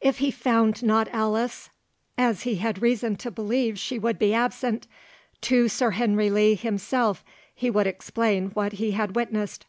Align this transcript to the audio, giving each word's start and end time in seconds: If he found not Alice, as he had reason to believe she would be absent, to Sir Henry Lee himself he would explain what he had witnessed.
If 0.00 0.18
he 0.18 0.32
found 0.32 0.82
not 0.82 1.06
Alice, 1.12 1.70
as 2.16 2.42
he 2.42 2.56
had 2.56 2.82
reason 2.82 3.14
to 3.18 3.30
believe 3.30 3.78
she 3.78 3.96
would 3.96 4.18
be 4.18 4.34
absent, 4.34 4.88
to 5.42 5.68
Sir 5.68 5.92
Henry 5.92 6.30
Lee 6.30 6.56
himself 6.56 7.24
he 7.54 7.70
would 7.70 7.86
explain 7.86 8.48
what 8.54 8.72
he 8.72 8.90
had 8.90 9.14
witnessed. 9.14 9.66